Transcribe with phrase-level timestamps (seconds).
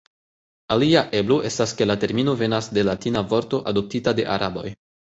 [0.75, 4.69] Alia eblo estas ke la termino venas de latina vorto adoptita de araboj.